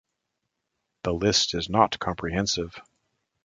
The 1.03 1.13
list 1.13 1.53
is 1.53 1.69
not 1.69 1.99
comprehensive. 1.99 2.75